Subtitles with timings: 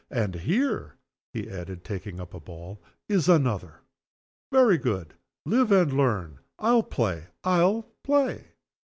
[0.09, 0.95] And here,"
[1.31, 3.81] he added, taking up a ball, "is another.
[4.51, 5.13] Very good.
[5.45, 6.39] Live and learn.
[6.57, 7.27] I'll play!
[7.43, 8.47] I'll play!"